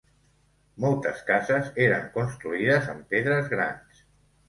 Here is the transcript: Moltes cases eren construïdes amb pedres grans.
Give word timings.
Moltes 0.85 1.21
cases 1.27 1.69
eren 1.89 2.09
construïdes 2.17 2.91
amb 2.97 3.15
pedres 3.15 3.57
grans. 3.57 4.07